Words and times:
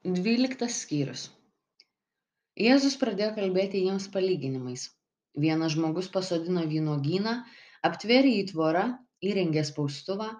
Dvyliktas 0.00 0.78
skyrius. 0.80 1.22
Jėzus 2.56 2.94
pradėjo 3.00 3.34
kalbėti 3.36 3.82
jiems 3.84 4.06
palyginimais. 4.14 4.86
Vienas 5.36 5.74
žmogus 5.74 6.08
pasodino 6.14 6.62
vynogyną, 6.70 7.34
aptvėrė 7.88 8.30
į 8.38 8.46
tvorą, 8.52 8.84
įrengė 9.20 9.66
spaustuvą, 9.68 10.30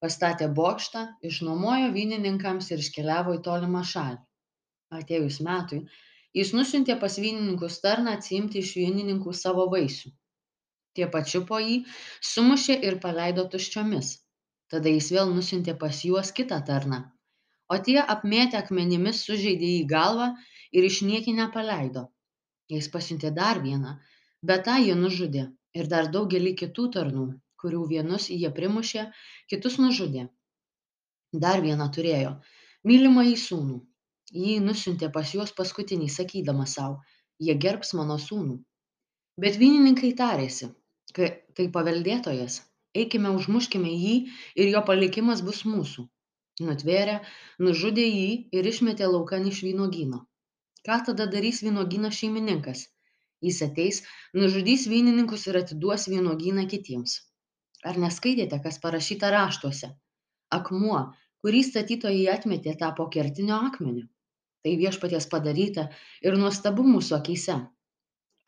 pastatė 0.00 0.48
bokštą, 0.60 1.04
išnuomojo 1.32 1.92
vynininkams 1.98 2.72
ir 2.72 2.80
iškeliavo 2.80 3.36
į 3.36 3.42
tolimą 3.50 3.84
šalį. 3.92 4.16
Atėjus 5.02 5.38
metui, 5.44 5.82
jis 6.40 6.54
nusiuntė 6.56 6.96
pas 7.04 7.20
vynininkus 7.20 7.78
tarną 7.84 8.16
atsiimti 8.16 8.64
iš 8.64 8.72
vynininkų 8.80 9.36
savo 9.36 9.68
vaisių. 9.76 10.16
Tie 10.96 11.12
pačiupo 11.12 11.60
jį, 11.60 11.82
sumušė 12.32 12.80
ir 12.88 13.02
paleido 13.04 13.44
tuščiomis. 13.52 14.16
Tada 14.72 14.98
jis 14.98 15.12
vėl 15.12 15.36
nusiuntė 15.36 15.76
pas 15.76 16.06
juos 16.08 16.32
kitą 16.32 16.64
tarną 16.64 17.04
o 17.70 17.78
tie 17.86 17.98
apmėtę 18.14 18.58
akmenimis 18.58 19.22
sužeidė 19.26 19.68
jį 19.72 19.82
į 19.82 19.90
galvą 19.92 20.26
ir 20.78 20.86
išniekinę 20.88 21.46
paleido. 21.56 22.08
Jis 22.74 22.88
pasiuntė 22.94 23.30
dar 23.36 23.60
vieną, 23.66 23.92
bet 24.50 24.64
tą 24.68 24.76
jie 24.82 24.96
nužudė 24.98 25.44
ir 25.78 25.90
dar 25.92 26.10
daugelį 26.16 26.54
kitų 26.62 26.88
tarnų, 26.96 27.26
kurių 27.62 27.84
vienus 27.92 28.28
jie 28.34 28.50
primušė, 28.58 29.06
kitus 29.52 29.78
nužudė. 29.84 30.26
Dar 31.44 31.62
vieną 31.66 31.86
turėjo, 31.94 32.34
mylimą 32.90 33.26
į 33.34 33.38
sūnų. 33.44 33.78
Jį 34.40 34.58
nusiuntė 34.66 35.10
pas 35.14 35.30
juos 35.34 35.54
paskutinį, 35.60 36.08
sakydama 36.16 36.66
savo, 36.72 37.00
jie 37.46 37.54
gerbs 37.64 37.94
mano 37.98 38.18
sūnų. 38.22 38.60
Bet 39.42 39.58
vynininkai 39.62 40.12
tarėsi, 40.18 40.70
kai 41.14 41.32
tai 41.58 41.66
paveldėtojas, 41.74 42.60
eikime 42.94 43.34
užmuškime 43.38 43.90
jį 43.90 44.14
ir 44.62 44.72
jo 44.74 44.82
palikimas 44.86 45.42
bus 45.46 45.64
mūsų 45.66 46.06
nutvėrė 46.68 47.16
nužudė 47.66 48.06
jį 48.06 48.30
ir 48.58 48.68
išmetė 48.70 49.08
laukan 49.12 49.46
iš 49.50 49.62
vynuogyno. 49.66 50.20
Ką 50.86 50.96
tada 51.08 51.26
darys 51.34 51.60
vynuogyno 51.66 52.10
šeimininkas? 52.18 52.86
Jis 53.46 53.60
ateis 53.66 54.02
nužudys 54.36 54.86
vynininkus 54.92 55.46
ir 55.50 55.58
atiduos 55.60 56.06
vynuogyną 56.12 56.66
kitiems. 56.72 57.16
Ar 57.84 57.96
neskaitėte 58.04 58.60
kas 58.64 58.80
parašyta 58.82 59.30
raštuose? 59.34 59.92
Akmuo 60.56 61.00
kurį 61.44 61.62
statytojai 61.68 62.26
atmetė 62.34 62.76
tapo 62.82 63.08
kertiniu 63.14 63.56
akmeniu. 63.56 64.06
Tai 64.60 64.74
viešpaties 64.76 65.26
padaryta 65.32 65.86
ir 66.20 66.36
nuostabu 66.36 66.84
mūsų 66.84 67.16
akyse. 67.20 67.56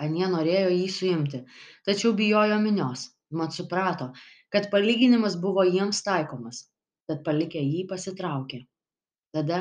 Anie 0.03 0.29
norėjo 0.29 0.69
jį 0.75 0.89
suimti 0.93 1.43
tačiau 1.89 2.13
bijojo 2.19 2.61
minios. 2.61 3.09
Mat 3.33 3.55
suprato 3.57 4.11
kad 4.53 4.69
palyginimas 4.71 5.39
buvo 5.41 5.65
jiems 5.65 6.03
taikomas 6.05 6.67
tad 7.11 7.25
palikę 7.27 7.63
jį 7.63 7.87
pasitraukė. 7.91 8.63
Tada 9.33 9.59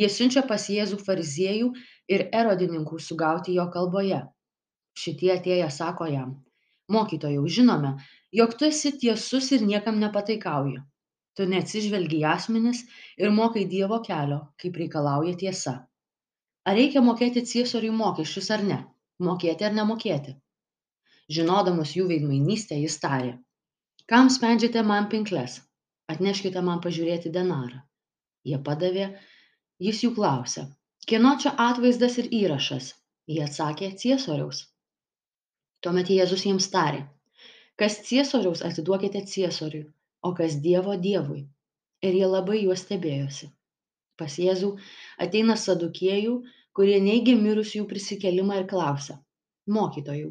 jie 0.00 0.08
siunčia 0.12 0.42
pas 0.48 0.64
Jėzų 0.68 0.98
fariziejų 1.04 1.68
ir 2.14 2.26
erodininkų 2.40 2.98
sugauti 3.00 3.54
jo 3.58 3.64
kalboje. 3.76 4.20
Šitie 5.02 5.30
atėję 5.34 5.70
sako 5.76 6.08
jam, 6.12 6.34
mokytojau, 6.96 7.46
žinome, 7.56 7.94
jog 8.40 8.52
tu 8.58 8.68
esi 8.68 8.92
tiesus 9.04 9.50
ir 9.56 9.64
niekam 9.70 9.98
nepataikauji. 10.02 10.82
Tu 11.34 11.48
neatsižvelgi 11.50 12.20
į 12.20 12.28
asmenis 12.30 12.84
ir 13.18 13.32
mokai 13.38 13.64
Dievo 13.70 13.98
kelio, 14.04 14.40
kaip 14.60 14.76
reikalauja 14.82 15.34
tiesa. 15.40 15.74
Ar 16.68 16.78
reikia 16.78 17.02
mokėti 17.08 17.42
ciesoriui 17.50 17.96
mokesčius 17.96 18.52
ar 18.54 18.62
ne? 18.68 18.78
Mokėti 19.24 19.66
ar 19.66 19.74
nemokėti? 19.74 20.36
Žinodamas 21.34 21.96
jų 21.96 22.06
veidmainystę, 22.12 22.76
jis 22.76 23.00
tarė, 23.02 23.32
kam 24.12 24.30
spendžiate 24.30 24.84
man 24.84 25.08
pinkles? 25.12 25.62
Atneškite 26.12 26.62
man 26.68 26.82
pažiūrėti 26.84 27.32
denarą. 27.36 27.80
Jie 28.50 28.60
padavė. 28.68 29.08
Jis 29.84 30.04
jų 30.04 30.12
klausia 30.18 30.68
kieno 31.10 31.34
čia 31.42 31.52
atvaizdas 31.66 32.18
ir 32.22 32.30
įrašas? 32.40 32.92
Jie 33.28 33.42
atsakė 33.44 33.90
ciesoriaus. 34.00 34.62
Tuomet 35.84 36.12
jėzus 36.12 36.44
jiems 36.48 36.68
tarė. 36.72 37.02
Kas 37.80 37.98
ciesoriaus 38.08 38.62
atiduokite 38.68 39.24
ciesoriui 39.32 39.84
o 40.24 40.32
kas 40.38 40.56
dievo 40.66 40.96
dievui. 41.06 41.42
Ir 42.04 42.16
jie 42.20 42.28
labai 42.28 42.60
juo 42.62 42.76
stebėjosi. 42.76 43.50
Pas 44.20 44.36
jėzų 44.40 44.70
ateina 45.26 45.56
sadukiejų 45.60 46.36
kurie 46.78 46.98
neigia 47.06 47.36
mirusiųjų 47.40 47.86
prisikėlimą 47.90 48.60
ir 48.60 48.68
klausia. 48.70 49.16
Mokytojau 49.76 50.30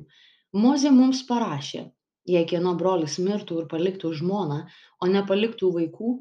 mozė 0.63 0.91
mums 0.95 1.23
parašė 1.29 1.83
jei 2.31 2.47
kieno 2.49 2.73
brolis 2.79 3.19
mirtų 3.19 3.59
ir 3.61 3.69
paliktų 3.73 4.13
žmoną 4.21 4.59
o 5.01 5.09
nepaliktų 5.11 5.71
vaikų 5.77 6.15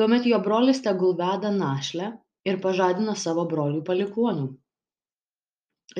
tuomet 0.00 0.28
jo 0.30 0.40
brolis 0.46 0.82
tegul 0.86 1.16
veda 1.20 1.52
našlę 1.54 2.12
ir 2.50 2.60
pažadina 2.64 3.14
savo 3.24 3.46
broliui 3.50 3.84
palikuonių. 3.90 4.48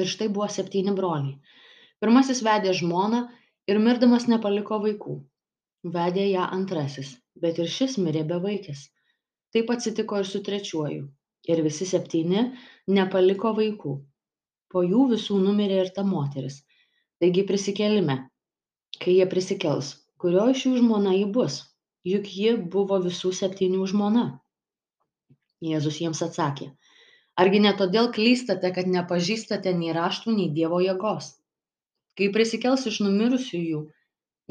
Ir 0.01 0.09
štai 0.11 0.31
buvo 0.37 0.49
septyni 0.51 0.95
broliai. 0.97 1.37
Pirmasis 2.03 2.43
vedė 2.47 2.73
žmoną 2.75 3.27
ir 3.71 3.83
mirdamas 3.89 4.27
nepaliko 4.31 4.81
vaikų. 4.87 5.19
Vedė 5.95 6.25
ją 6.31 6.49
antrasis 6.57 7.15
bet 7.43 7.59
ir 7.59 7.71
šis 7.77 7.97
mirė 8.05 8.25
bevaikis. 8.31 8.89
Taip 9.55 9.71
atsitiko 9.75 10.19
ir 10.23 10.29
su 10.31 10.41
trečiuoju. 10.49 11.07
Ir 11.51 11.61
visi 11.67 11.87
septyni 11.89 12.45
nepaliko 12.99 13.53
vaikų. 13.59 13.95
Po 14.73 14.83
jų 14.83 15.09
visų 15.13 15.39
numirė 15.43 15.83
ir 15.85 15.91
ta 15.97 16.05
moteris. 16.07 16.63
Taigi 17.23 17.45
prisikėlime 17.51 18.17
kai 19.03 19.19
jie 19.19 19.27
prisikels 19.31 19.95
kurio 20.23 20.47
iš 20.53 20.67
jų 20.67 20.79
žmona 20.81 21.15
ji 21.17 21.27
bus? 21.37 21.61
Juk 22.05 22.29
ji 22.37 22.57
buvo 22.75 22.99
visų 23.05 23.33
septynių 23.37 23.87
žmona. 23.91 24.25
Jėzus 25.65 26.01
jiems 26.03 26.21
atsakė 26.27 26.71
argi 27.43 27.61
ne 27.65 27.73
todėl 27.79 28.11
klystate 28.15 28.71
kad 28.77 28.91
nepažįstate 28.91 29.73
nei 29.79 29.95
raštų 29.97 30.37
nei 30.37 30.51
dievo 30.59 30.81
jėgos? 30.85 31.33
Kai 32.19 32.31
prisikels 32.35 32.87
iš 32.91 33.01
numirusiųjų 33.07 33.81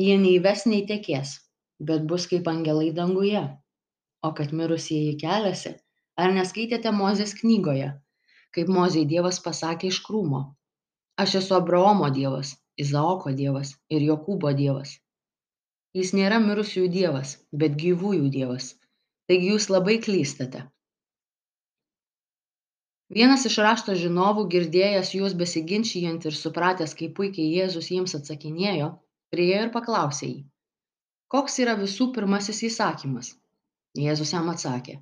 jie 0.03 0.15
nei 0.19 0.39
ves 0.43 0.65
nei 0.67 0.83
tekės 0.89 1.37
bet 1.89 2.07
bus 2.09 2.27
kaip 2.31 2.47
angelai 2.47 2.91
danguje. 2.95 3.43
O 4.23 4.31
kad 4.37 4.53
mirusieji 4.55 5.15
keliasi 5.19 5.75
ar 6.23 6.33
neskaitėte 6.35 6.91
mozės 6.95 7.35
knygoje 7.39 7.93
kaip 8.55 8.69
mozei 8.69 9.05
dievas 9.09 9.39
pasakė 9.43 9.89
iš 9.89 9.99
krūmo? 10.07 10.43
Aš 11.19 11.39
esu 11.41 11.55
abraomo 11.57 12.09
dievas 12.13 12.53
izaoko 12.79 13.33
dievas 13.39 13.73
ir 13.89 14.05
jokūbo 14.09 14.53
dievas. 14.57 14.97
Jis 15.97 16.13
nėra 16.17 16.39
mirusiųjų 16.43 16.91
dievas 16.93 17.35
bet 17.63 17.75
gyvųjų 17.81 18.29
dievas. 18.37 18.73
Taigi 19.29 19.51
jūs 19.53 19.69
labai 19.69 19.99
klystate. 20.03 20.63
Vienas 23.13 23.45
iš 23.45 23.59
rašto 23.61 23.93
žinovų 24.05 24.47
girdėjęs 24.55 25.13
juos 25.17 25.35
besiginčijant 25.37 26.25
ir 26.25 26.39
supratęs 26.39 26.97
kaip 26.97 27.13
puikiai 27.19 27.51
jėzus 27.59 27.91
jiems 27.93 28.17
atsakinėjo 28.17 28.89
priėjo 29.33 29.67
ir 29.67 29.71
paklausė 29.75 30.31
jį 30.31 30.41
koks 31.33 31.55
yra 31.63 31.73
visų 31.79 32.11
pirmasis 32.13 32.59
įsakymas? 32.67 33.31
Jėzus 33.97 34.33
jam 34.35 34.49
atsakė 34.51 34.99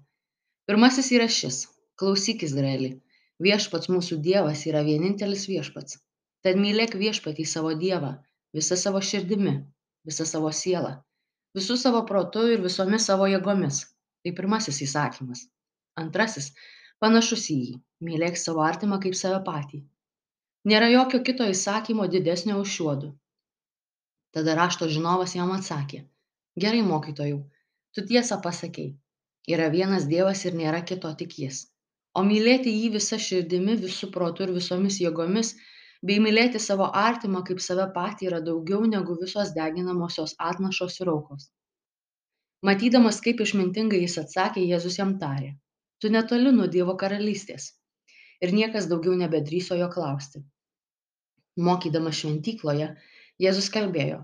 pirmasis 0.70 1.10
yra 1.18 1.28
šis 1.38 1.58
klausyk 2.00 2.46
izraeli 2.48 2.92
viešpats 3.46 3.92
mūsų 3.92 4.18
dievas 4.28 4.64
yra 4.70 4.84
vienintelis 4.88 5.44
viešpats 5.52 5.98
tad 6.46 6.60
mylėk 6.64 6.98
viešpatį 7.04 7.46
savo 7.54 7.72
dievą 7.84 8.12
visa 8.58 8.78
savo 8.84 9.02
širdimi 9.12 9.56
visa 10.10 10.28
savo 10.34 10.52
siela 10.62 10.94
visu 11.58 11.78
savo 11.78 12.04
protu 12.12 12.46
ir 12.54 12.62
visomis 12.66 13.08
savo 13.10 13.28
jėgomis. 13.32 13.82
Tai 14.22 14.32
pirmasis 14.38 14.78
įsakymas. 14.86 15.48
Antrasis 15.98 16.52
panašus 17.02 17.48
į 17.50 17.56
jį. 17.62 17.74
Mylėk 18.06 18.38
savo 18.38 18.62
artimą 18.66 19.00
kaip 19.02 19.18
save 19.18 19.40
patį. 19.48 19.82
Nėra 20.70 20.92
jokio 20.94 21.24
kito 21.26 21.48
įsakymo 21.50 22.06
didesnio 22.14 22.60
už 22.62 22.76
šiuodu. 22.76 23.12
Tada 24.32 24.56
rašto 24.60 24.88
žinovas 24.88 25.34
jam 25.36 25.52
atsakė 25.58 26.06
gerai 26.60 26.82
mokytojau 26.82 27.40
tu 27.94 28.06
tiesą 28.08 28.42
pasakei. 28.42 28.96
Yra 29.48 29.70
vienas 29.74 30.06
dievas 30.08 30.46
ir 30.46 30.56
nėra 30.56 30.82
kito 30.86 31.12
tik 31.20 31.38
jis. 31.40 31.68
O 32.16 32.24
mylėti 32.28 32.72
jį 32.72 32.92
visa 32.96 33.18
širdimi 33.18 33.76
visu 33.84 34.12
protu 34.12 34.44
ir 34.46 34.52
visomis 34.58 35.00
jėgomis 35.02 35.56
bei 36.10 36.20
mylėti 36.26 36.62
savo 36.66 36.88
artimą 37.06 37.44
kaip 37.48 37.62
save 37.66 37.88
patį 37.96 38.30
yra 38.32 38.40
daugiau 38.46 38.86
negu 38.94 39.18
visos 39.24 39.52
deginamosios 39.58 40.36
atnašos 40.52 41.00
ir 41.02 41.12
aukos. 41.16 41.50
Matydamas 42.70 43.22
kaip 43.26 43.42
išmintingai 43.46 44.02
jis 44.06 44.18
atsakė 44.24 44.64
jėzus 44.70 44.98
jam 45.02 45.18
tarė 45.22 45.52
tu 46.02 46.10
netoli 46.10 46.52
nuo 46.58 46.66
dievo 46.76 46.96
karalystės. 47.04 47.70
Ir 48.42 48.54
niekas 48.58 48.88
daugiau 48.90 49.14
nebedrįso 49.18 49.78
jo 49.78 49.88
klausti. 49.94 50.42
Mokydamas 51.68 52.18
šventykloje 52.24 52.88
jėzus 53.46 53.70
kalbėjo 53.76 54.24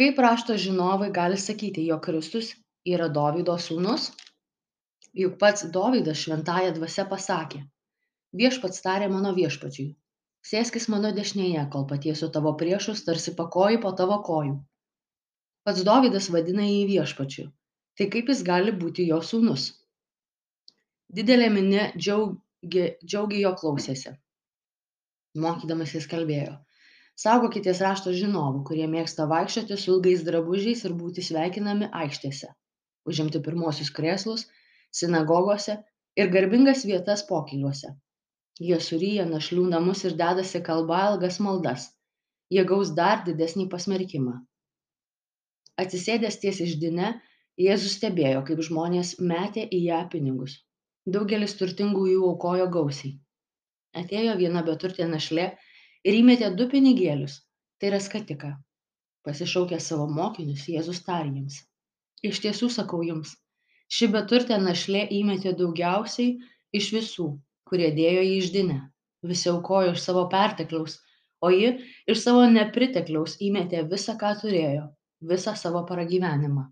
kaip 0.00 0.20
rašto 0.24 0.56
žinovai 0.56 1.10
gali 1.16 1.38
sakyti 1.40 1.82
jog 1.86 2.00
kristus 2.06 2.52
yra 2.94 3.08
dovydo 3.16 3.56
sūnus? 3.64 4.06
Juk 5.22 5.34
pats 5.42 5.66
dovydas 5.74 6.22
šventąja 6.22 6.70
dvasia 6.76 7.04
pasakė 7.10 7.64
viešpats 8.40 8.84
tarė 8.86 9.10
mano 9.12 9.34
viešpačiui 9.36 9.88
sėskis 10.46 10.88
mano 10.92 11.12
dešinėje 11.16 11.66
kol 11.72 11.86
patiesiu 11.92 12.30
tavo 12.34 12.54
priešus 12.62 13.04
tarsi 13.06 13.34
pakojį 13.38 13.80
po 13.86 13.94
tavo 14.02 14.20
kojų 14.28 14.58
pats 15.68 15.86
dovydas 15.88 16.30
vadina 16.36 16.68
jį 16.68 16.84
viešpačiu 16.94 17.48
tai 17.98 18.08
kaip 18.14 18.32
jis 18.32 18.44
gali 18.46 18.76
būti 18.84 19.08
jo 19.10 19.20
sūnus 19.32 19.66
didelė 21.18 21.50
minia 21.52 21.90
džiaug 21.96 22.38
džiaugiai 22.66 23.44
jo 23.44 23.52
klausėsi. 23.60 24.10
Mokydamas 25.44 25.94
jis 25.94 26.06
kalbėjo. 26.10 26.58
Saugokitės 27.20 27.80
rašto 27.84 28.12
žinovų, 28.16 28.62
kurie 28.68 28.86
mėgsta 28.90 29.26
vaikščioti 29.30 29.76
su 29.80 29.94
ilgais 29.94 30.24
drabužiais 30.26 30.84
ir 30.88 30.94
būti 30.96 31.24
sveikinami 31.24 31.90
aikštėse, 32.02 32.48
užimti 33.08 33.42
pirmosius 33.44 33.90
krėslus, 33.96 34.46
sinagogose 35.00 35.76
ir 36.16 36.32
garbingas 36.32 36.84
vietas 36.88 37.24
pokyliuose. 37.28 37.92
Jie 38.60 38.76
suryja 38.84 39.24
našlių 39.28 39.62
namus 39.72 40.04
ir 40.04 40.14
dedasi 40.20 40.60
kalba 40.64 41.00
ilgas 41.10 41.38
maldas. 41.44 41.86
Jie 42.52 42.64
gaus 42.68 42.90
dar 42.98 43.22
didesnį 43.28 43.66
pasmerkimą. 43.72 44.34
Atsisėdęs 45.80 46.36
ties 46.42 46.60
išdine, 46.66 47.14
Jėzus 47.60 47.94
stebėjo, 47.98 48.42
kaip 48.48 48.60
žmonės 48.66 49.14
metė 49.32 49.64
į 49.76 49.80
ją 49.86 50.00
pinigus. 50.12 50.58
Daugelis 51.16 51.56
turtingųjų 51.60 52.20
aukojo 52.28 52.68
gausiai. 52.76 53.14
Atėjo 54.02 54.36
viena 54.40 54.62
beturtė 54.68 55.08
našlė 55.08 55.46
ir 56.04 56.18
įmetė 56.20 56.52
du 56.58 56.68
pinigėlius, 56.72 57.40
tai 57.78 57.90
yra 57.90 58.00
skatiką. 58.04 58.54
Pasišaukė 59.26 59.80
savo 59.86 60.06
mokinius, 60.20 60.68
Jėzus 60.72 61.02
tarė 61.08 61.32
jiems. 61.34 61.60
Iš 62.28 62.40
tiesų 62.44 62.68
sakau 62.76 63.00
jums, 63.04 63.34
ši 63.88 64.08
beturtė 64.14 64.60
našlė 64.60 65.06
įmetė 65.20 65.56
daugiausiai 65.56 66.36
iš 66.80 66.92
visų, 66.96 67.28
kurie 67.70 67.90
dėjo 67.96 68.24
į 68.26 68.34
išdinę. 68.40 68.78
Visi 69.30 69.50
aukojo 69.52 69.94
iš 69.94 70.02
savo 70.04 70.26
pertekliaus, 70.32 70.98
o 71.44 71.50
ji 71.54 71.72
iš 72.12 72.22
savo 72.24 72.44
nepritekliaus 72.54 73.36
įmetė 73.48 73.84
visą, 73.94 74.16
ką 74.20 74.32
turėjo, 74.42 74.86
visą 75.32 75.56
savo 75.62 75.84
pragyvenimą. 75.88 76.66